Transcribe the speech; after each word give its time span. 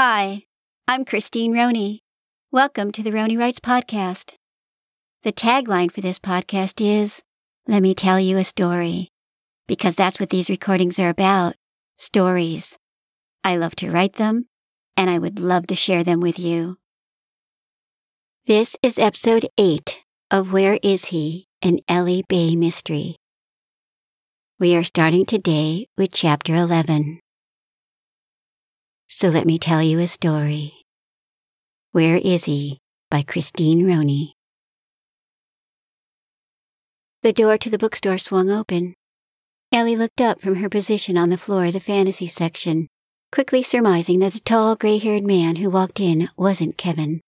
Hi, 0.00 0.44
I'm 0.86 1.04
Christine 1.04 1.52
Roney. 1.52 2.04
Welcome 2.52 2.92
to 2.92 3.02
the 3.02 3.10
Roney 3.10 3.36
Writes 3.36 3.58
Podcast. 3.58 4.34
The 5.24 5.32
tagline 5.32 5.90
for 5.90 6.00
this 6.00 6.20
podcast 6.20 6.80
is 6.80 7.20
Let 7.66 7.82
me 7.82 7.96
tell 7.96 8.20
you 8.20 8.38
a 8.38 8.44
story, 8.44 9.08
because 9.66 9.96
that's 9.96 10.20
what 10.20 10.30
these 10.30 10.50
recordings 10.50 11.00
are 11.00 11.08
about 11.08 11.56
stories. 11.96 12.78
I 13.42 13.56
love 13.56 13.74
to 13.74 13.90
write 13.90 14.12
them, 14.12 14.46
and 14.96 15.10
I 15.10 15.18
would 15.18 15.40
love 15.40 15.66
to 15.66 15.74
share 15.74 16.04
them 16.04 16.20
with 16.20 16.38
you. 16.38 16.76
This 18.46 18.76
is 18.84 19.00
episode 19.00 19.48
8 19.58 19.98
of 20.30 20.52
Where 20.52 20.78
Is 20.80 21.06
He? 21.06 21.48
An 21.60 21.80
Ellie 21.88 22.22
Bay 22.28 22.54
Mystery. 22.54 23.16
We 24.60 24.76
are 24.76 24.84
starting 24.84 25.26
today 25.26 25.88
with 25.96 26.12
chapter 26.12 26.54
11. 26.54 27.18
So 29.08 29.30
let 29.30 29.46
me 29.46 29.58
tell 29.58 29.82
you 29.82 29.98
a 29.98 30.06
story. 30.06 30.74
Where 31.92 32.16
Is 32.16 32.44
He? 32.44 32.78
by 33.10 33.22
Christine 33.22 33.86
Roney. 33.86 34.34
The 37.22 37.32
door 37.32 37.56
to 37.58 37.70
the 37.70 37.78
bookstore 37.78 38.18
swung 38.18 38.50
open. 38.50 38.94
Ellie 39.72 39.96
looked 39.96 40.20
up 40.20 40.40
from 40.40 40.56
her 40.56 40.68
position 40.68 41.16
on 41.16 41.30
the 41.30 41.38
floor 41.38 41.64
of 41.64 41.72
the 41.72 41.80
fantasy 41.80 42.26
section, 42.26 42.86
quickly 43.32 43.62
surmising 43.62 44.20
that 44.20 44.34
the 44.34 44.40
tall, 44.40 44.76
gray 44.76 44.98
haired 44.98 45.24
man 45.24 45.56
who 45.56 45.70
walked 45.70 46.00
in 46.00 46.28
wasn't 46.36 46.76
Kevin. 46.76 47.20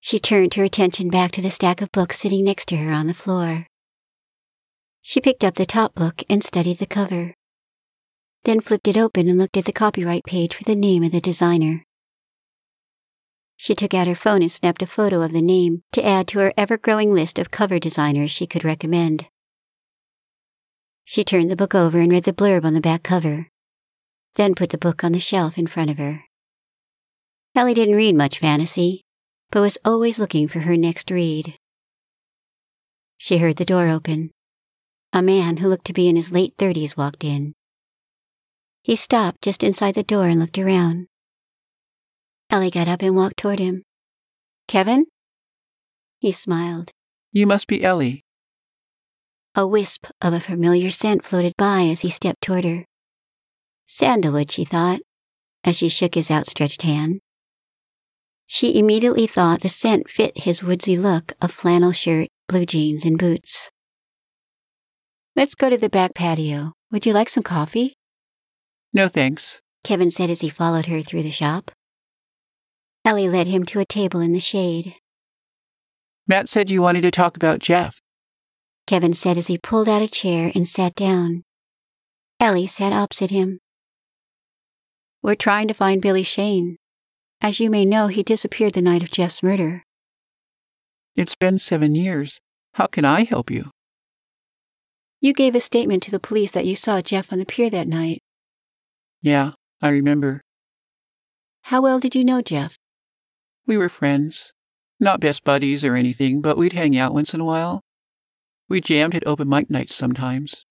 She 0.00 0.18
turned 0.18 0.54
her 0.54 0.64
attention 0.64 1.10
back 1.10 1.32
to 1.32 1.42
the 1.42 1.50
stack 1.50 1.82
of 1.82 1.92
books 1.92 2.20
sitting 2.20 2.44
next 2.44 2.66
to 2.68 2.76
her 2.76 2.92
on 2.92 3.08
the 3.08 3.14
floor. 3.14 3.66
She 5.02 5.20
picked 5.20 5.44
up 5.44 5.56
the 5.56 5.66
top 5.66 5.94
book 5.94 6.22
and 6.30 6.42
studied 6.42 6.78
the 6.78 6.86
cover, 6.86 7.34
then 8.44 8.60
flipped 8.60 8.88
it 8.88 8.96
open 8.96 9.28
and 9.28 9.38
looked 9.38 9.56
at 9.56 9.64
the 9.64 9.72
copyright 9.72 10.24
page 10.24 10.54
for 10.54 10.64
the 10.64 10.74
name 10.74 11.02
of 11.02 11.12
the 11.12 11.20
designer. 11.20 11.84
She 13.56 13.74
took 13.74 13.92
out 13.92 14.06
her 14.06 14.14
phone 14.14 14.40
and 14.40 14.50
snapped 14.50 14.82
a 14.82 14.86
photo 14.86 15.20
of 15.20 15.32
the 15.32 15.42
name 15.42 15.82
to 15.92 16.04
add 16.04 16.26
to 16.28 16.38
her 16.38 16.52
ever 16.56 16.78
growing 16.78 17.12
list 17.12 17.38
of 17.38 17.50
cover 17.50 17.78
designers 17.78 18.30
she 18.30 18.46
could 18.46 18.64
recommend. 18.64 19.26
She 21.04 21.24
turned 21.24 21.50
the 21.50 21.56
book 21.56 21.74
over 21.74 22.00
and 22.00 22.10
read 22.10 22.24
the 22.24 22.32
blurb 22.32 22.64
on 22.64 22.72
the 22.72 22.80
back 22.80 23.02
cover, 23.02 23.48
then 24.36 24.54
put 24.54 24.70
the 24.70 24.78
book 24.78 25.04
on 25.04 25.12
the 25.12 25.18
shelf 25.18 25.58
in 25.58 25.66
front 25.66 25.90
of 25.90 25.98
her. 25.98 26.24
Ellie 27.54 27.74
didn't 27.74 27.96
read 27.96 28.14
much 28.14 28.38
fantasy, 28.38 29.02
but 29.50 29.60
was 29.60 29.76
always 29.84 30.18
looking 30.18 30.48
for 30.48 30.60
her 30.60 30.76
next 30.76 31.10
read. 31.10 31.58
She 33.18 33.38
heard 33.38 33.56
the 33.56 33.64
door 33.64 33.88
open. 33.88 34.30
A 35.12 35.20
man 35.20 35.58
who 35.58 35.68
looked 35.68 35.86
to 35.86 35.92
be 35.92 36.08
in 36.08 36.16
his 36.16 36.30
late 36.30 36.54
thirties 36.56 36.96
walked 36.96 37.24
in. 37.24 37.52
He 38.82 38.96
stopped 38.96 39.42
just 39.42 39.62
inside 39.62 39.94
the 39.94 40.02
door 40.02 40.26
and 40.26 40.40
looked 40.40 40.58
around. 40.58 41.06
Ellie 42.48 42.70
got 42.70 42.88
up 42.88 43.02
and 43.02 43.14
walked 43.14 43.36
toward 43.36 43.58
him. 43.58 43.84
Kevin? 44.66 45.06
He 46.18 46.32
smiled. 46.32 46.90
You 47.32 47.46
must 47.46 47.66
be 47.66 47.84
Ellie. 47.84 48.24
A 49.54 49.66
wisp 49.66 50.06
of 50.20 50.32
a 50.32 50.40
familiar 50.40 50.90
scent 50.90 51.24
floated 51.24 51.54
by 51.56 51.82
as 51.82 52.00
he 52.00 52.10
stepped 52.10 52.42
toward 52.42 52.64
her. 52.64 52.84
Sandalwood, 53.86 54.50
she 54.50 54.64
thought, 54.64 55.00
as 55.64 55.76
she 55.76 55.88
shook 55.88 56.14
his 56.14 56.30
outstretched 56.30 56.82
hand. 56.82 57.20
She 58.46 58.78
immediately 58.78 59.26
thought 59.26 59.60
the 59.60 59.68
scent 59.68 60.08
fit 60.08 60.38
his 60.38 60.62
woodsy 60.62 60.96
look 60.96 61.34
of 61.40 61.52
flannel 61.52 61.92
shirt, 61.92 62.28
blue 62.48 62.66
jeans, 62.66 63.04
and 63.04 63.18
boots. 63.18 63.70
Let's 65.36 65.54
go 65.54 65.70
to 65.70 65.78
the 65.78 65.88
back 65.88 66.14
patio. 66.14 66.72
Would 66.90 67.06
you 67.06 67.12
like 67.12 67.28
some 67.28 67.44
coffee? 67.44 67.94
No 68.92 69.08
thanks. 69.08 69.60
Kevin 69.84 70.10
said 70.10 70.30
as 70.30 70.40
he 70.40 70.48
followed 70.48 70.86
her 70.86 71.02
through 71.02 71.22
the 71.22 71.30
shop. 71.30 71.70
Ellie 73.04 73.28
led 73.28 73.46
him 73.46 73.64
to 73.66 73.80
a 73.80 73.84
table 73.84 74.20
in 74.20 74.32
the 74.32 74.40
shade. 74.40 74.96
Matt 76.26 76.48
said 76.48 76.70
you 76.70 76.82
wanted 76.82 77.02
to 77.02 77.10
talk 77.10 77.36
about 77.36 77.60
Jeff. 77.60 78.00
Kevin 78.86 79.14
said 79.14 79.38
as 79.38 79.46
he 79.46 79.56
pulled 79.56 79.88
out 79.88 80.02
a 80.02 80.08
chair 80.08 80.50
and 80.54 80.68
sat 80.68 80.94
down. 80.94 81.44
Ellie 82.38 82.66
sat 82.66 82.92
opposite 82.92 83.30
him. 83.30 83.60
We're 85.22 85.34
trying 85.34 85.68
to 85.68 85.74
find 85.74 86.02
Billy 86.02 86.22
Shane. 86.22 86.76
As 87.40 87.60
you 87.60 87.70
may 87.70 87.84
know, 87.84 88.08
he 88.08 88.22
disappeared 88.22 88.74
the 88.74 88.82
night 88.82 89.02
of 89.02 89.10
Jeff's 89.10 89.42
murder. 89.42 89.84
It's 91.16 91.34
been 91.34 91.58
seven 91.58 91.94
years. 91.94 92.40
How 92.74 92.86
can 92.86 93.04
I 93.04 93.24
help 93.24 93.50
you? 93.50 93.70
You 95.20 95.32
gave 95.32 95.54
a 95.54 95.60
statement 95.60 96.02
to 96.04 96.10
the 96.10 96.20
police 96.20 96.50
that 96.52 96.64
you 96.64 96.76
saw 96.76 97.00
Jeff 97.00 97.32
on 97.32 97.38
the 97.38 97.46
pier 97.46 97.70
that 97.70 97.88
night. 97.88 98.20
Yeah, 99.22 99.52
I 99.82 99.90
remember. 99.90 100.42
How 101.62 101.82
well 101.82 102.00
did 102.00 102.14
you 102.14 102.24
know 102.24 102.40
Jeff? 102.40 102.76
We 103.66 103.76
were 103.76 103.88
friends. 103.88 104.52
Not 104.98 105.20
best 105.20 105.44
buddies 105.44 105.84
or 105.84 105.94
anything, 105.94 106.40
but 106.40 106.56
we'd 106.56 106.72
hang 106.72 106.96
out 106.96 107.14
once 107.14 107.32
in 107.32 107.40
a 107.40 107.44
while. 107.44 107.80
We 108.68 108.80
jammed 108.80 109.14
at 109.14 109.26
open 109.26 109.48
mic 109.48 109.70
nights 109.70 109.94
sometimes. 109.94 110.64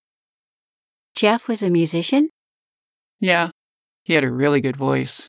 Jeff 1.14 1.48
was 1.48 1.62
a 1.62 1.70
musician? 1.70 2.30
Yeah, 3.18 3.50
he 4.04 4.14
had 4.14 4.24
a 4.24 4.30
really 4.30 4.60
good 4.60 4.76
voice. 4.76 5.28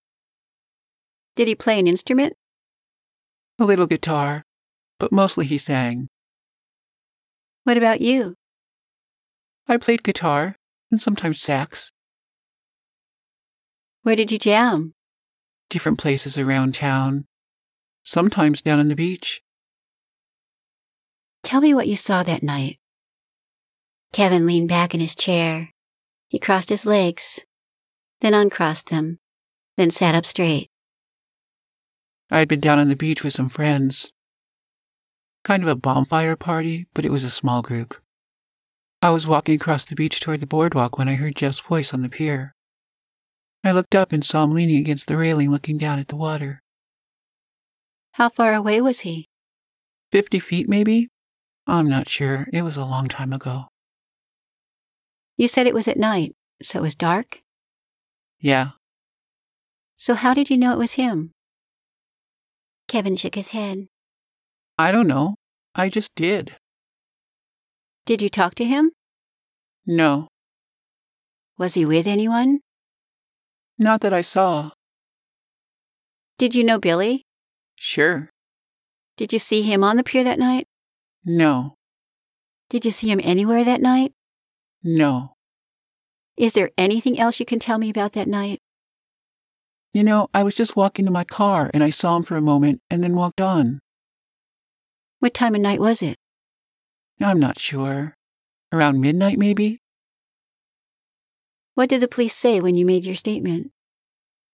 Did 1.35 1.47
he 1.47 1.55
play 1.55 1.79
an 1.79 1.87
instrument? 1.87 2.33
A 3.59 3.65
little 3.65 3.87
guitar, 3.87 4.43
but 4.99 5.11
mostly 5.11 5.45
he 5.45 5.57
sang. 5.57 6.07
What 7.63 7.77
about 7.77 8.01
you? 8.01 8.35
I 9.67 9.77
played 9.77 10.03
guitar 10.03 10.55
and 10.91 11.01
sometimes 11.01 11.41
sax. 11.41 11.91
Where 14.03 14.16
did 14.16 14.31
you 14.31 14.39
jam? 14.39 14.94
Different 15.69 16.00
places 16.00 16.38
around 16.38 16.75
town. 16.75 17.25
Sometimes 18.03 18.62
down 18.62 18.79
on 18.79 18.88
the 18.88 18.95
beach. 18.95 19.41
Tell 21.44 21.62
me 21.62 21.73
what 21.73 21.88
you 21.88 21.95
saw 21.95 22.23
that 22.23 22.41
night. 22.41 22.79
Kevin 24.11 24.45
leaned 24.45 24.69
back 24.69 24.94
in 24.94 25.00
his 25.00 25.16
chair. 25.16 25.69
He 26.28 26.40
crossed 26.40 26.69
his 26.69 26.85
legs, 26.85 27.45
then 28.22 28.34
uncrossed 28.34 28.90
them, 28.90 29.19
then 29.78 29.91
sat 29.91 30.16
up 30.16 30.25
straight. 30.25 30.69
I 32.31 32.40
had 32.40 32.47
been 32.47 32.59
down 32.59 32.79
on 32.79 32.90
the 32.90 32.95
beach 32.95 33.23
with 33.23 33.34
some 33.34 33.50
friends. 33.50 34.11
Kind 35.44 35.61
of 35.61 35.69
a 35.69 35.75
bonfire 35.75 36.35
party, 36.35 36.88
but 36.94 37.06
it 37.06 37.11
was 37.11 37.23
a 37.23 37.29
small 37.29 37.61
group. 37.61 37.95
I 39.01 39.09
was 39.09 39.28
walking 39.28 39.56
across 39.56 39.85
the 39.85 39.95
beach 39.95 40.19
toward 40.19 40.40
the 40.40 40.47
boardwalk 40.47 40.97
when 40.97 41.09
I 41.09 41.16
heard 41.16 41.35
Jeff's 41.35 41.59
voice 41.59 41.94
on 41.94 42.01
the 42.01 42.09
pier. 42.09 42.56
I 43.63 43.72
looked 43.72 43.94
up 43.95 44.11
and 44.11 44.25
saw 44.25 44.44
him 44.44 44.53
leaning 44.53 44.77
against 44.77 45.07
the 45.07 45.17
railing 45.17 45.51
looking 45.51 45.77
down 45.77 45.99
at 45.99 46.07
the 46.07 46.16
water. 46.16 46.61
How 48.13 48.29
far 48.29 48.53
away 48.53 48.81
was 48.81 49.01
he? 49.01 49.27
Fifty 50.11 50.39
feet, 50.39 50.67
maybe? 50.67 51.09
I'm 51.67 51.88
not 51.88 52.09
sure. 52.09 52.47
It 52.51 52.63
was 52.63 52.75
a 52.75 52.85
long 52.85 53.07
time 53.07 53.31
ago. 53.31 53.66
You 55.38 55.47
said 55.47 55.67
it 55.67 55.73
was 55.73 55.88
at 55.88 55.97
night, 55.97 56.35
so 56.61 56.79
it 56.79 56.81
was 56.81 56.95
dark? 56.95 57.41
Yeah. 58.39 58.72
So 59.97 60.16
how 60.16 60.33
did 60.33 60.49
you 60.49 60.57
know 60.57 60.73
it 60.73 60.78
was 60.79 60.93
him? 60.93 61.31
Kevin 62.88 63.16
shook 63.16 63.35
his 63.35 63.51
head. 63.51 63.88
I 64.78 64.91
don't 64.91 65.07
know. 65.07 65.35
I 65.75 65.89
just 65.89 66.09
did. 66.16 66.57
Did 68.05 68.22
you 68.22 68.29
talk 68.29 68.55
to 68.55 68.66
him? 68.66 68.91
No, 69.85 70.28
Was 71.57 71.75
he 71.75 71.85
with 71.85 72.07
anyone? 72.07 72.59
Not 73.81 74.01
that 74.01 74.13
I 74.13 74.21
saw. 74.21 74.71
Did 76.37 76.55
you 76.55 76.63
know 76.63 76.79
Billy? 76.79 77.25
Sure. 77.75 78.29
Did 79.17 79.33
you 79.33 79.39
see 79.39 79.61
him 79.63 79.83
on 79.83 79.97
the 79.97 80.03
pier 80.03 80.23
that 80.23 80.39
night? 80.39 80.67
No, 81.25 81.75
Did 82.69 82.85
you 82.85 82.91
see 82.91 83.09
him 83.11 83.19
anywhere 83.23 83.63
that 83.63 83.81
night? 83.81 84.13
no. 84.83 85.33
Is 86.37 86.53
there 86.53 86.71
anything 86.77 87.19
else 87.19 87.39
you 87.39 87.45
can 87.45 87.59
tell 87.59 87.77
me 87.77 87.89
about 87.91 88.13
that 88.13 88.27
night? 88.27 88.59
You 89.93 90.01
know, 90.03 90.29
I 90.34 90.41
was 90.41 90.55
just 90.55 90.75
walking 90.75 91.05
to 91.05 91.11
my 91.11 91.23
car 91.25 91.69
and 91.73 91.84
I 91.84 91.91
saw 91.91 92.16
him 92.17 92.23
for 92.23 92.35
a 92.37 92.41
moment 92.41 92.81
and 92.89 93.03
then 93.03 93.13
walked 93.13 93.41
on. 93.41 93.79
What 95.19 95.35
time 95.35 95.53
of 95.53 95.61
night 95.61 95.79
was 95.79 96.01
it? 96.01 96.16
I'm 97.22 97.39
not 97.39 97.59
sure. 97.59 98.16
Around 98.72 99.01
midnight, 99.01 99.37
maybe? 99.37 99.81
What 101.76 101.90
did 101.90 102.02
the 102.02 102.08
police 102.08 102.35
say 102.35 102.59
when 102.59 102.76
you 102.76 102.85
made 102.85 103.06
your 103.06 103.16
statement? 103.16 103.72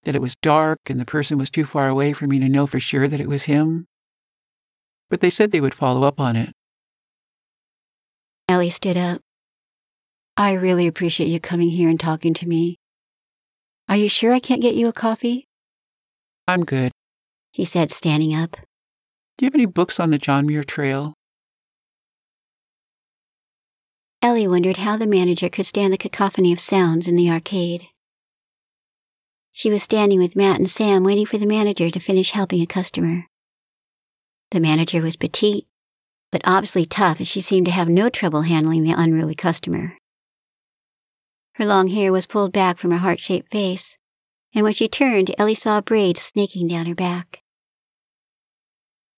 That 0.04 0.16
it 0.16 0.22
was 0.22 0.36
dark 0.42 0.80
and 0.88 1.00
the 1.00 1.06
person 1.06 1.38
was 1.38 1.50
too 1.50 1.66
far 1.66 1.90
away 1.90 2.14
for 2.14 2.28
me 2.28 2.40
to 2.40 2.48
know 2.48 2.68
for 2.68 2.80
sure 2.80 3.08
that 3.08 3.20
it 3.20 3.28
was 3.28 3.44
him. 3.44 3.88
But 5.10 5.22
they 5.22 5.30
said 5.30 5.52
they 5.52 5.62
would 5.62 5.74
follow 5.74 6.08
up 6.08 6.20
on 6.20 6.36
it. 6.36 6.54
Ellie 8.48 8.70
stood 8.70 8.98
up. 8.98 9.22
I 10.38 10.54
really 10.54 10.86
appreciate 10.86 11.28
you 11.28 11.40
coming 11.40 11.72
here 11.72 11.90
and 11.90 12.00
talking 12.00 12.34
to 12.36 12.48
me. 12.48 12.78
Are 13.90 13.98
you 13.98 14.08
sure 14.08 14.34
I 14.34 14.40
can't 14.40 14.62
get 14.62 14.76
you 14.76 14.88
a 14.88 14.94
coffee? 14.94 15.48
I'm 16.48 16.64
good. 16.64 16.92
He 17.52 17.66
said, 17.66 17.92
standing 17.92 18.36
up. 18.36 18.52
Do 19.38 19.46
you 19.46 19.48
have 19.48 19.56
any 19.56 19.66
books 19.66 20.00
on 20.00 20.12
the 20.12 20.18
John 20.18 20.46
Muir 20.46 20.64
Trail? 20.64 21.17
Ellie 24.28 24.46
wondered 24.46 24.76
how 24.76 24.98
the 24.98 25.08
manager 25.08 25.48
could 25.48 25.66
stand 25.66 25.94
the 25.94 25.98
cacophony 25.98 26.52
of 26.52 26.60
sounds 26.60 27.08
in 27.08 27.16
the 27.16 27.30
arcade. 27.30 27.88
She 29.54 29.70
was 29.70 29.84
standing 29.84 30.20
with 30.20 30.36
Matt 30.36 30.60
and 30.60 30.70
Sam 30.70 31.06
waiting 31.06 31.26
for 31.26 31.38
the 31.38 31.46
manager 31.46 31.90
to 31.90 31.98
finish 31.98 32.32
helping 32.32 32.62
a 32.62 32.66
customer. 32.66 33.28
The 34.52 34.60
manager 34.60 35.02
was 35.02 35.16
petite, 35.16 35.66
but 36.30 36.42
obviously 36.44 36.84
tough 36.84 37.22
as 37.22 37.30
she 37.30 37.40
seemed 37.40 37.68
to 37.68 37.72
have 37.72 37.88
no 37.88 38.10
trouble 38.10 38.42
handling 38.42 38.84
the 38.84 38.92
unruly 38.92 39.34
customer. 39.34 39.98
Her 41.54 41.66
long 41.66 41.88
hair 41.88 42.12
was 42.12 42.26
pulled 42.26 42.52
back 42.52 42.78
from 42.78 42.92
her 42.92 42.98
heart 42.98 43.22
shaped 43.22 43.50
face, 43.50 43.98
and 44.54 44.66
when 44.66 44.74
she 44.74 44.90
turned, 44.90 45.34
Ellie 45.38 45.56
saw 45.56 45.78
a 45.78 45.82
braid 45.82 46.18
snaking 46.18 46.68
down 46.68 46.86
her 46.88 46.96
back. 46.96 47.44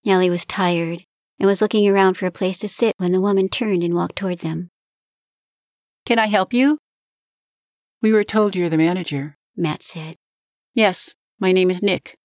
Ellie 0.06 0.30
was 0.30 0.46
tired 0.46 1.06
and 1.40 1.48
was 1.48 1.64
looking 1.64 1.88
around 1.90 2.14
for 2.14 2.28
a 2.28 2.32
place 2.32 2.60
to 2.60 2.70
sit 2.70 2.94
when 3.00 3.12
the 3.12 3.20
woman 3.20 3.50
turned 3.50 3.84
and 3.84 3.96
walked 3.96 4.16
toward 4.16 4.40
them. 4.40 4.70
Can 6.10 6.18
I 6.18 6.26
help 6.26 6.56
you? 6.56 6.80
We 8.02 8.12
were 8.12 8.24
told 8.24 8.56
you're 8.56 8.68
the 8.68 8.80
manager, 8.80 9.38
Matt 9.56 9.84
said. 9.84 10.16
Yes, 10.74 11.14
my 11.40 11.52
name 11.52 11.70
is 11.70 11.84
Nick. 11.84 12.18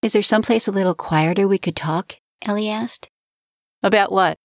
Is 0.00 0.12
there 0.12 0.22
someplace 0.22 0.68
a 0.68 0.70
little 0.70 0.94
quieter 0.94 1.48
we 1.48 1.58
could 1.58 1.74
talk? 1.74 2.18
Ellie 2.40 2.68
asked. 2.68 3.10
About 3.82 4.12
what? 4.12 4.38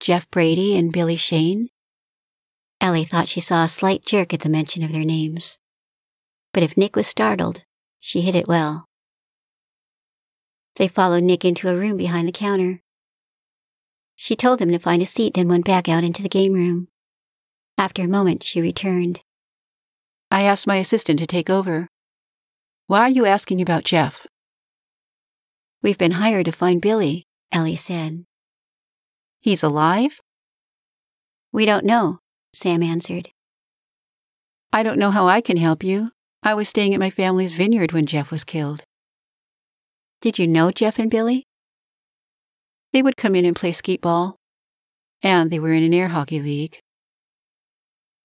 Jeff 0.00 0.28
Brady 0.32 0.76
and 0.76 0.92
Billy 0.92 1.14
Shane? 1.14 1.68
Ellie 2.80 3.04
thought 3.04 3.28
she 3.28 3.40
saw 3.40 3.62
a 3.62 3.68
slight 3.68 4.04
jerk 4.04 4.34
at 4.34 4.40
the 4.40 4.48
mention 4.48 4.82
of 4.82 4.90
their 4.90 5.04
names. 5.04 5.60
But 6.52 6.64
if 6.64 6.76
Nick 6.76 6.96
was 6.96 7.06
startled, 7.06 7.62
she 8.00 8.22
hid 8.22 8.34
it 8.34 8.48
well. 8.48 8.86
They 10.74 10.88
followed 10.88 11.22
Nick 11.22 11.44
into 11.44 11.68
a 11.68 11.76
room 11.76 11.96
behind 11.96 12.26
the 12.26 12.32
counter. 12.32 12.82
She 14.22 14.36
told 14.36 14.58
them 14.58 14.70
to 14.70 14.78
find 14.78 15.00
a 15.00 15.06
seat, 15.06 15.32
then 15.32 15.48
went 15.48 15.64
back 15.64 15.88
out 15.88 16.04
into 16.04 16.22
the 16.22 16.28
game 16.28 16.52
room. 16.52 16.88
After 17.78 18.02
a 18.02 18.06
moment, 18.06 18.44
she 18.44 18.60
returned. 18.60 19.20
I 20.30 20.42
asked 20.42 20.66
my 20.66 20.76
assistant 20.76 21.18
to 21.20 21.26
take 21.26 21.48
over. 21.48 21.88
Why 22.86 23.00
are 23.00 23.08
you 23.08 23.24
asking 23.24 23.62
about 23.62 23.84
Jeff? 23.84 24.26
We've 25.82 25.96
been 25.96 26.20
hired 26.20 26.44
to 26.44 26.52
find 26.52 26.82
Billy, 26.82 27.24
Ellie 27.50 27.76
said. 27.76 28.26
He's 29.40 29.62
alive? 29.62 30.20
We 31.50 31.64
don't 31.64 31.86
know, 31.86 32.18
Sam 32.52 32.82
answered. 32.82 33.30
I 34.70 34.82
don't 34.82 34.98
know 34.98 35.12
how 35.12 35.28
I 35.28 35.40
can 35.40 35.56
help 35.56 35.82
you. 35.82 36.10
I 36.42 36.52
was 36.52 36.68
staying 36.68 36.92
at 36.92 37.00
my 37.00 37.08
family's 37.08 37.54
vineyard 37.54 37.92
when 37.92 38.04
Jeff 38.04 38.30
was 38.30 38.44
killed. 38.44 38.84
Did 40.20 40.38
you 40.38 40.46
know 40.46 40.70
Jeff 40.70 40.98
and 40.98 41.10
Billy? 41.10 41.46
They 42.92 43.02
would 43.02 43.16
come 43.16 43.34
in 43.34 43.44
and 43.44 43.56
play 43.56 43.72
Skee-Ball. 43.72 44.36
And 45.22 45.50
they 45.50 45.58
were 45.58 45.72
in 45.72 45.82
an 45.82 45.94
air 45.94 46.08
hockey 46.08 46.40
league. 46.40 46.78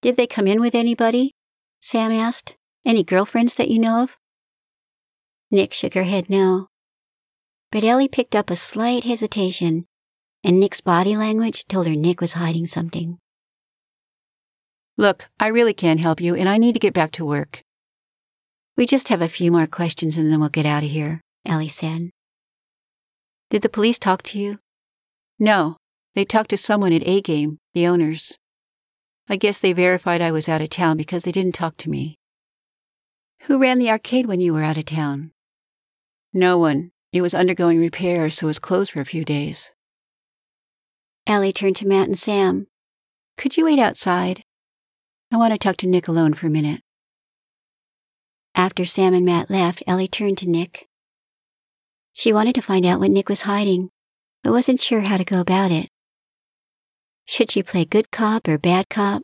Did 0.02 0.16
they 0.16 0.26
come 0.26 0.46
in 0.46 0.60
with 0.60 0.74
anybody? 0.74 1.32
Sam 1.80 2.12
asked. 2.12 2.54
Any 2.84 3.02
girlfriends 3.02 3.54
that 3.56 3.68
you 3.68 3.78
know 3.78 4.02
of? 4.02 4.16
Nick 5.50 5.72
shook 5.72 5.94
her 5.94 6.04
head 6.04 6.30
no. 6.30 6.68
But 7.70 7.84
Ellie 7.84 8.08
picked 8.08 8.34
up 8.34 8.50
a 8.50 8.56
slight 8.56 9.04
hesitation, 9.04 9.86
and 10.44 10.60
Nick's 10.60 10.80
body 10.80 11.16
language 11.16 11.66
told 11.66 11.86
her 11.86 11.96
Nick 11.96 12.20
was 12.20 12.34
hiding 12.34 12.66
something. 12.66 13.18
Look, 14.96 15.26
I 15.38 15.48
really 15.48 15.74
can't 15.74 16.00
help 16.00 16.20
you, 16.20 16.34
and 16.34 16.48
I 16.48 16.58
need 16.58 16.72
to 16.72 16.80
get 16.80 16.94
back 16.94 17.12
to 17.12 17.24
work. 17.24 17.62
We 18.76 18.86
just 18.86 19.08
have 19.08 19.22
a 19.22 19.28
few 19.28 19.50
more 19.50 19.66
questions 19.66 20.18
and 20.18 20.30
then 20.30 20.38
we'll 20.38 20.50
get 20.50 20.66
out 20.66 20.84
of 20.84 20.90
here, 20.90 21.22
Ellie 21.46 21.68
said. 21.68 22.10
Did 23.50 23.62
the 23.62 23.68
police 23.68 23.98
talk 23.98 24.22
to 24.24 24.38
you? 24.38 24.58
No, 25.38 25.76
they 26.14 26.24
talked 26.24 26.50
to 26.50 26.56
someone 26.56 26.92
at 26.92 27.06
A 27.06 27.20
Game, 27.20 27.58
the 27.74 27.86
owners. 27.86 28.38
I 29.28 29.36
guess 29.36 29.60
they 29.60 29.72
verified 29.72 30.22
I 30.22 30.32
was 30.32 30.48
out 30.48 30.62
of 30.62 30.70
town 30.70 30.96
because 30.96 31.24
they 31.24 31.32
didn't 31.32 31.54
talk 31.54 31.76
to 31.78 31.90
me. 31.90 32.16
Who 33.42 33.58
ran 33.58 33.78
the 33.78 33.90
arcade 33.90 34.26
when 34.26 34.40
you 34.40 34.52
were 34.54 34.62
out 34.62 34.78
of 34.78 34.86
town? 34.86 35.32
No 36.32 36.58
one. 36.58 36.90
It 37.12 37.22
was 37.22 37.34
undergoing 37.34 37.78
repairs, 37.78 38.34
so 38.34 38.46
it 38.46 38.48
was 38.48 38.58
closed 38.58 38.92
for 38.92 39.00
a 39.00 39.04
few 39.04 39.24
days. 39.24 39.72
Ellie 41.26 41.52
turned 41.52 41.76
to 41.76 41.86
Matt 41.86 42.08
and 42.08 42.18
Sam. 42.18 42.66
Could 43.36 43.56
you 43.56 43.64
wait 43.64 43.78
outside? 43.78 44.42
I 45.32 45.36
want 45.36 45.52
to 45.52 45.58
talk 45.58 45.76
to 45.78 45.86
Nick 45.86 46.08
alone 46.08 46.34
for 46.34 46.46
a 46.46 46.50
minute. 46.50 46.82
After 48.54 48.84
Sam 48.84 49.12
and 49.12 49.26
Matt 49.26 49.50
left, 49.50 49.82
Ellie 49.86 50.08
turned 50.08 50.38
to 50.38 50.48
Nick. 50.48 50.85
She 52.16 52.32
wanted 52.32 52.54
to 52.54 52.62
find 52.62 52.86
out 52.86 52.98
what 52.98 53.10
Nick 53.10 53.28
was 53.28 53.42
hiding, 53.42 53.90
but 54.42 54.50
wasn't 54.50 54.80
sure 54.80 55.02
how 55.02 55.18
to 55.18 55.24
go 55.24 55.38
about 55.38 55.70
it. 55.70 55.90
Should 57.26 57.50
she 57.52 57.62
play 57.62 57.84
good 57.84 58.10
cop 58.10 58.48
or 58.48 58.56
bad 58.56 58.88
cop? 58.88 59.20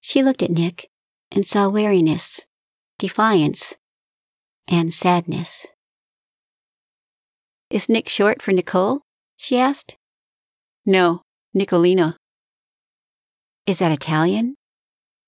She 0.00 0.22
looked 0.22 0.44
at 0.44 0.52
Nick 0.52 0.88
and 1.32 1.44
saw 1.44 1.68
wariness, 1.68 2.46
defiance, 3.00 3.74
and 4.68 4.94
sadness. 4.94 5.66
Is 7.68 7.88
Nick 7.88 8.08
short 8.08 8.40
for 8.40 8.52
Nicole? 8.52 9.00
she 9.36 9.58
asked. 9.58 9.96
No, 10.86 11.22
Nicolina. 11.52 12.14
Is 13.66 13.80
that 13.80 13.90
Italian? 13.90 14.54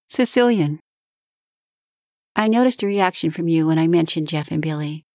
Sicilian. 0.07 0.79
I 2.37 2.47
noticed 2.47 2.85
a 2.85 2.87
reaction 2.87 3.33
from 3.33 3.49
you 3.49 3.67
when 3.67 3.81
I 3.81 3.89
mentioned 3.89 4.29
Jeff 4.29 4.53
and 4.53 4.63
Billy. 4.63 5.06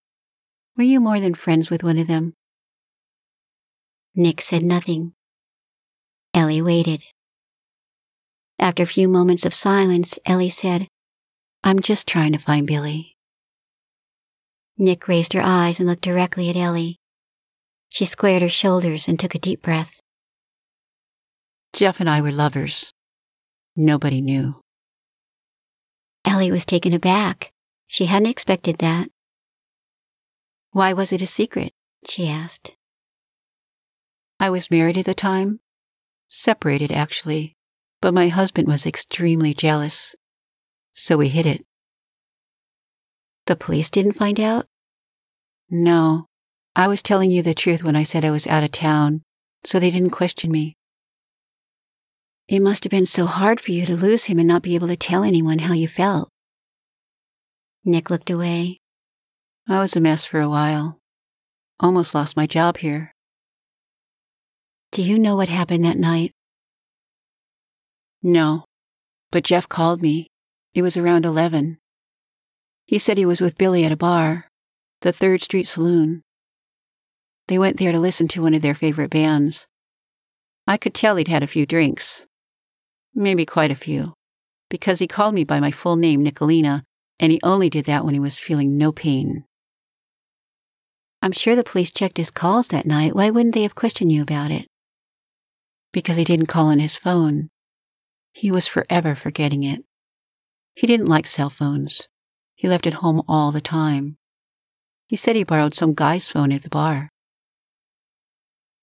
Were 0.77 0.83
you 0.83 1.00
more 1.00 1.19
than 1.19 1.33
friends 1.33 1.69
with 1.69 1.83
one 1.83 1.97
of 1.97 2.07
them? 2.07 2.33
Nick 4.15 4.41
said 4.41 4.63
nothing. 4.63 5.13
Ellie 6.33 6.62
waited. 6.62 7.03
After 8.57 8.83
a 8.83 8.88
few 8.88 9.07
moments 9.07 9.45
of 9.45 9.53
silence, 9.53 10.18
Ellie 10.25 10.50
said, 10.50 10.88
I'm 11.63 11.79
just 11.79 12.07
trying 12.07 12.31
to 12.31 12.38
find 12.38 12.65
Billy. 12.65 13.15
Nick 14.77 15.07
raised 15.07 15.33
her 15.33 15.41
eyes 15.41 15.79
and 15.79 15.88
looked 15.88 16.03
directly 16.03 16.50
at 16.50 16.56
Ellie. 16.56 16.97
She 17.89 18.06
squared 18.06 18.41
her 18.41 18.50
shoulders 18.50 19.07
and 19.07 19.19
took 19.19 19.35
a 19.35 19.39
deep 19.39 19.62
breath. 19.62 20.00
Jeff 21.73 22.00
and 22.00 22.09
I 22.09 22.21
were 22.21 22.31
lovers. 22.31 22.94
Nobody 23.75 24.21
knew. 24.21 24.62
Ellie 26.25 26.51
was 26.51 26.65
taken 26.65 26.94
aback. 26.94 27.51
She 27.88 28.06
hadn't 28.06 28.29
expected 28.29 28.77
that. 28.77 29.09
Why 30.71 30.94
was 30.94 31.12
it 31.12 31.21
a 31.21 31.27
secret? 31.27 31.73
she 32.07 32.27
asked. 32.27 32.75
I 34.39 34.50
was 34.50 34.71
married 34.71 34.97
at 34.97 35.06
the 35.06 35.13
time. 35.13 35.59
Separated, 36.29 36.91
actually. 36.91 37.56
But 38.01 38.13
my 38.13 38.29
husband 38.29 38.68
was 38.68 38.85
extremely 38.85 39.53
jealous. 39.53 40.15
So 40.94 41.18
we 41.18 41.29
hid 41.29 41.45
it. 41.45 41.65
The 43.45 43.56
police 43.56 43.90
didn't 43.90 44.13
find 44.13 44.40
out? 44.40 44.66
No. 45.69 46.25
I 46.75 46.87
was 46.87 47.04
telling 47.04 47.31
you 47.31 47.44
the 47.44 47.54
truth 47.54 47.83
when 47.83 47.95
I 47.95 48.04
said 48.04 48.25
I 48.25 48.31
was 48.31 48.47
out 48.47 48.63
of 48.63 48.71
town, 48.71 49.23
so 49.66 49.80
they 49.80 49.92
didn't 49.92 50.09
question 50.09 50.51
me. 50.51 50.78
It 52.47 52.61
must 52.61 52.83
have 52.83 52.92
been 52.92 53.06
so 53.06 53.25
hard 53.25 53.61
for 53.61 53.71
you 53.71 53.85
to 53.85 53.95
lose 53.95 54.25
him 54.25 54.40
and 54.40 54.47
not 54.47 54.61
be 54.61 54.75
able 54.75 54.87
to 54.87 54.97
tell 54.97 55.23
anyone 55.23 55.59
how 55.59 55.73
you 55.73 55.87
felt. 55.87 56.30
Nick 57.85 58.09
looked 58.09 58.30
away. 58.30 58.81
I 59.68 59.80
was 59.80 59.95
a 59.95 60.01
mess 60.01 60.25
for 60.25 60.41
a 60.41 60.49
while. 60.49 60.99
Almost 61.80 62.15
lost 62.15 62.35
my 62.35 62.47
job 62.47 62.77
here. 62.77 63.13
Do 64.91 65.01
you 65.01 65.19
know 65.19 65.35
what 65.35 65.49
happened 65.49 65.85
that 65.85 65.97
night? 65.97 66.33
No, 68.23 68.65
but 69.31 69.44
Jeff 69.44 69.68
called 69.68 70.01
me. 70.01 70.27
It 70.73 70.81
was 70.81 70.97
around 70.97 71.25
11. 71.25 71.77
He 72.85 72.99
said 72.99 73.18
he 73.18 73.25
was 73.25 73.39
with 73.39 73.57
Billy 73.57 73.85
at 73.85 73.91
a 73.91 73.97
bar, 73.97 74.47
the 75.01 75.13
Third 75.13 75.41
Street 75.41 75.68
Saloon. 75.68 76.23
They 77.47 77.57
went 77.57 77.77
there 77.77 77.91
to 77.91 77.99
listen 77.99 78.27
to 78.30 78.41
one 78.41 78.53
of 78.53 78.61
their 78.61 78.75
favorite 78.75 79.11
bands. 79.11 79.68
I 80.68 80.77
could 80.77 80.94
tell 80.94 81.15
he'd 81.15 81.27
had 81.27 81.44
a 81.44 81.47
few 81.47 81.65
drinks. 81.65 82.25
Maybe 83.13 83.45
quite 83.45 83.71
a 83.71 83.75
few. 83.75 84.13
Because 84.69 84.99
he 84.99 85.07
called 85.07 85.33
me 85.33 85.44
by 85.44 85.59
my 85.59 85.71
full 85.71 85.97
name, 85.97 86.23
Nicolina, 86.23 86.83
and 87.19 87.31
he 87.31 87.39
only 87.44 87.69
did 87.69 87.85
that 87.85 88.06
when 88.06 88.13
he 88.13 88.19
was 88.19 88.37
feeling 88.37 88.77
no 88.77 88.91
pain. 88.91 89.45
I'm 91.21 91.31
sure 91.31 91.56
the 91.56 91.63
police 91.63 91.92
checked 91.92 92.18
his 92.18 92.31
calls 92.31 92.69
that 92.69 92.87
night. 92.87 93.16
Why 93.16 93.30
wouldn't 93.30 93.54
they 93.54 93.61
have 93.61 93.75
questioned 93.75 94.11
you 94.11 94.23
about 94.23 94.49
it? 94.49 94.68
Because 95.94 96.18
he 96.18 96.23
didn't 96.23 96.47
call 96.47 96.68
on 96.68 96.80
his 96.80 96.95
phone. 96.95 97.49
He 98.33 98.49
was 98.49 98.68
forever 98.68 99.13
forgetting 99.13 99.63
it. 99.63 99.83
He 100.73 100.87
didn't 100.87 101.09
like 101.09 101.28
cell 101.28 101.49
phones. 101.49 102.07
He 102.56 102.68
left 102.68 102.87
it 102.87 102.95
home 102.95 103.21
all 103.28 103.51
the 103.51 103.61
time. 103.61 104.18
He 105.07 105.16
said 105.16 105.35
he 105.35 105.44
borrowed 105.44 105.75
some 105.75 105.94
guy's 105.94 106.30
phone 106.30 106.51
at 106.51 106.63
the 106.63 106.69
bar. 106.69 107.09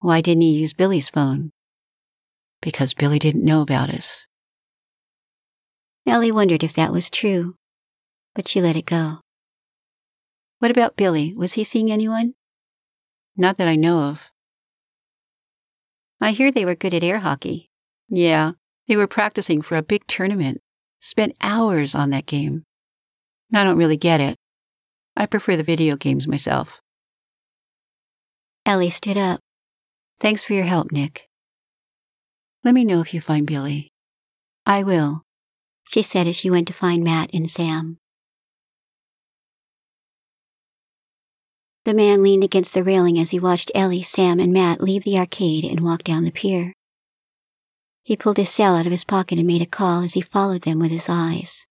Why 0.01 0.21
didn't 0.21 0.43
he 0.43 0.53
use 0.53 0.75
Billy's 0.75 1.09
phone? 1.09 1.51
Because 2.61 2.95
Billy 2.95 3.19
didn't 3.19 3.45
know 3.45 3.63
about 3.63 3.91
us. 3.91 4.27
Ellie 6.07 6.33
wondered 6.33 6.63
if 6.63 6.73
that 6.75 6.93
was 6.93 7.11
true, 7.11 7.55
but 8.35 8.47
she 8.47 8.61
let 8.61 8.77
it 8.77 8.87
go. 8.87 9.21
What 10.59 10.71
about 10.71 10.97
Billy? 10.97 11.35
Was 11.35 11.53
he 11.55 11.65
seeing 11.65 11.91
anyone? 11.91 12.35
Not 13.37 13.59
that 13.59 13.69
I 13.69 13.77
know 13.77 14.01
of. 14.01 14.31
I 16.21 16.33
hear 16.33 16.51
they 16.51 16.65
were 16.65 16.75
good 16.75 16.95
at 16.95 17.05
air 17.05 17.21
hockey. 17.21 17.71
Yeah, 18.09 18.53
they 18.89 18.97
were 18.97 19.07
practicing 19.07 19.63
for 19.63 19.77
a 19.77 19.83
big 19.83 20.07
tournament. 20.09 20.61
Spent 21.01 21.37
hours 21.41 21.95
on 21.95 22.11
that 22.11 22.27
game. 22.27 22.65
I 23.55 23.63
don't 23.63 23.79
really 23.79 23.97
get 23.97 24.21
it. 24.21 24.37
I 25.17 25.27
prefer 25.27 25.57
the 25.57 25.63
video 25.63 25.97
games 25.97 26.27
myself. 26.27 26.81
Ellie 28.67 28.91
stood 28.91 29.17
up. 29.17 29.41
Thanks 30.21 30.43
for 30.43 30.55
your 30.55 30.65
help, 30.65 30.91
Nick. 30.91 31.29
Let 32.65 32.75
me 32.75 32.85
know 32.85 33.01
if 33.01 33.15
you 33.15 33.21
find 33.21 33.47
Billy. 33.47 33.93
I 34.67 34.83
will, 34.83 35.23
she 35.85 36.03
said 36.03 36.27
as 36.27 36.37
she 36.37 36.51
went 36.51 36.67
to 36.67 36.75
find 36.75 37.05
Matt 37.05 37.31
and 37.33 37.49
Sam. 37.49 37.99
The 41.85 41.95
man 41.95 42.23
leaned 42.23 42.45
against 42.45 42.75
the 42.75 42.85
railing 42.85 43.19
as 43.19 43.31
he 43.31 43.39
watched 43.39 43.71
Ellie, 43.75 44.03
Sam, 44.03 44.41
and 44.41 44.53
Matt 44.53 44.81
leave 44.81 45.05
the 45.05 45.19
arcade 45.19 45.65
and 45.65 45.81
walk 45.81 46.05
down 46.05 46.25
the 46.25 46.31
pier. 46.31 46.73
He 48.03 48.17
pulled 48.17 48.37
his 48.37 48.51
cell 48.51 48.77
out 48.77 48.87
of 48.87 48.93
his 48.93 49.05
pocket 49.05 49.39
and 49.39 49.47
made 49.47 49.63
a 49.63 49.67
call 49.67 50.03
as 50.03 50.15
he 50.15 50.21
followed 50.21 50.63
them 50.63 50.79
with 50.79 50.91
his 50.91 51.09
eyes. 51.09 51.67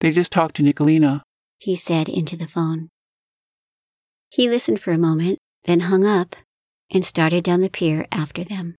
They 0.00 0.10
just 0.10 0.32
talked 0.32 0.56
to 0.56 0.62
Nicolina, 0.62 1.22
he 1.58 1.76
said 1.76 2.08
into 2.08 2.36
the 2.36 2.48
phone. 2.48 2.88
He 4.30 4.48
listened 4.48 4.80
for 4.80 4.92
a 4.92 4.98
moment, 4.98 5.38
then 5.64 5.80
hung 5.80 6.04
up 6.04 6.36
and 6.92 7.04
started 7.04 7.44
down 7.44 7.60
the 7.60 7.70
pier 7.70 8.06
after 8.12 8.44
them. 8.44 8.76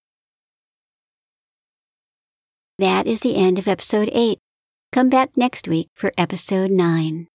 That 2.79 3.07
is 3.07 3.21
the 3.21 3.35
end 3.35 3.57
of 3.57 3.67
episode 3.67 4.09
8. 4.13 4.39
Come 4.91 5.09
back 5.09 5.35
next 5.35 5.67
week 5.67 5.89
for 5.95 6.13
episode 6.17 6.69
9. 6.69 7.27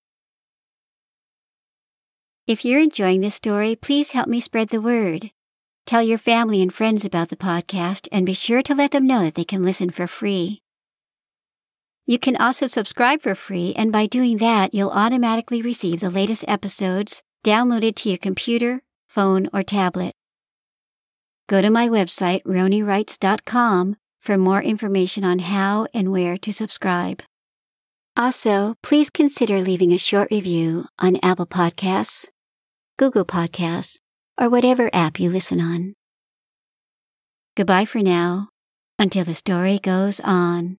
If 2.47 2.65
you're 2.65 2.81
enjoying 2.81 3.21
this 3.21 3.37
story, 3.37 3.77
please 3.77 4.11
help 4.11 4.27
me 4.27 4.41
spread 4.41 4.71
the 4.71 4.81
word. 4.81 5.31
Tell 5.87 6.03
your 6.03 6.19
family 6.19 6.61
and 6.61 6.75
friends 6.75 7.05
about 7.05 7.29
the 7.29 7.37
podcast 7.37 8.09
and 8.11 8.27
be 8.27 8.35
sure 8.35 8.63
to 8.63 8.75
let 8.75 8.91
them 8.91 9.07
know 9.07 9.23
that 9.23 9.37
they 9.37 9.45
can 9.45 9.65
listen 9.65 9.91
for 9.91 10.09
free. 10.09 10.61
You 12.05 12.19
can 12.19 12.37
also 12.37 12.67
subscribe 12.67 13.23
for 13.23 13.37
free, 13.37 13.75
and 13.77 13.93
by 13.93 14.07
doing 14.07 14.39
that, 14.39 14.75
you'll 14.75 14.91
automatically 14.91 15.63
receive 15.63 16.01
the 16.01 16.11
latest 16.11 16.45
episodes 16.49 17.23
downloaded 17.45 17.95
to 17.97 18.09
your 18.09 18.19
computer, 18.19 18.83
phone, 19.07 19.49
or 19.53 19.63
tablet. 19.63 20.13
Go 21.49 21.63
to 21.63 21.71
my 21.71 21.89
website, 21.89 22.43
roneywrites.com, 22.43 23.97
for 24.19 24.37
more 24.37 24.63
information 24.63 25.25
on 25.25 25.39
how 25.39 25.87
and 25.95 26.11
where 26.11 26.37
to 26.39 26.53
subscribe. 26.53 27.23
Also, 28.17 28.75
please 28.83 29.11
consider 29.11 29.61
leaving 29.61 29.93
a 29.93 29.99
short 29.99 30.31
review 30.31 30.87
on 30.99 31.19
Apple 31.23 31.47
Podcasts, 31.47 32.29
Google 32.99 33.25
Podcasts, 33.25 33.99
or 34.39 34.49
whatever 34.49 34.91
app 34.93 35.19
you 35.19 35.31
listen 35.31 35.61
on. 35.61 35.95
Goodbye 37.57 37.87
for 37.87 37.99
now, 37.99 38.49
until 38.99 39.25
the 39.25 39.35
story 39.35 39.79
goes 39.79 40.21
on. 40.21 40.77